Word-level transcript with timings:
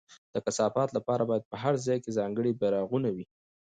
د 0.33 0.35
کثافاتو 0.45 0.93
لپاره 0.99 1.23
باید 1.29 1.49
په 1.51 1.55
هر 1.63 1.73
ځای 1.85 1.97
کې 2.03 2.15
ځانګړي 2.19 2.51
بېرغونه 2.59 3.09
وي. 3.15 3.25